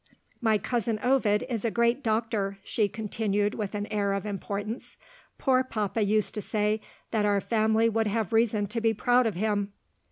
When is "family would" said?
7.39-8.07